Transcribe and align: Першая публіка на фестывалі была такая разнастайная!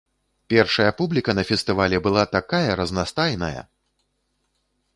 Першая 0.53 0.93
публіка 1.01 1.35
на 1.39 1.43
фестывалі 1.49 1.97
была 2.07 2.23
такая 2.37 2.71
разнастайная! 2.81 3.63